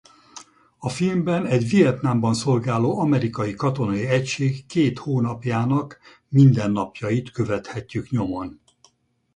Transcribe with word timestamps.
A 0.77 0.89
filmben 0.89 1.45
egy 1.45 1.69
Vietnámban 1.69 2.33
szolgáló 2.33 2.99
amerikai 2.99 3.53
katonai 3.53 4.05
egység 4.07 4.65
két 4.65 4.99
hónapjának 4.99 5.99
mindennapjait 6.27 7.31
követhetjük 7.31 8.09
nyomon. 8.09 8.61